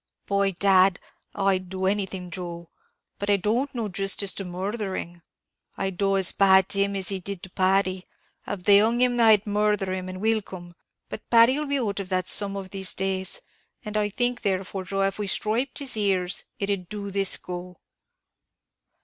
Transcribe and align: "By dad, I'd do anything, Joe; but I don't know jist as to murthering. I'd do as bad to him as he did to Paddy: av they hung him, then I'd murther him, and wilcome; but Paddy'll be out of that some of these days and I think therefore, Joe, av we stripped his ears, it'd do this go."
"By 0.25 0.49
dad, 0.49 0.99
I'd 1.35 1.69
do 1.69 1.85
anything, 1.85 2.31
Joe; 2.31 2.71
but 3.19 3.29
I 3.29 3.37
don't 3.37 3.75
know 3.75 3.87
jist 3.87 4.23
as 4.23 4.33
to 4.33 4.43
murthering. 4.43 5.21
I'd 5.77 5.97
do 5.99 6.17
as 6.17 6.31
bad 6.31 6.69
to 6.69 6.79
him 6.79 6.95
as 6.95 7.09
he 7.09 7.19
did 7.19 7.43
to 7.43 7.51
Paddy: 7.51 8.07
av 8.47 8.63
they 8.63 8.79
hung 8.79 8.99
him, 8.99 9.17
then 9.17 9.27
I'd 9.27 9.45
murther 9.45 9.93
him, 9.93 10.09
and 10.09 10.19
wilcome; 10.19 10.73
but 11.07 11.29
Paddy'll 11.29 11.67
be 11.67 11.77
out 11.77 11.99
of 11.99 12.09
that 12.09 12.27
some 12.27 12.57
of 12.57 12.71
these 12.71 12.95
days 12.95 13.41
and 13.85 13.95
I 13.95 14.09
think 14.09 14.41
therefore, 14.41 14.85
Joe, 14.85 15.03
av 15.03 15.19
we 15.19 15.27
stripped 15.27 15.77
his 15.77 15.95
ears, 15.95 16.45
it'd 16.57 16.89
do 16.89 17.11
this 17.11 17.37
go." 17.37 17.77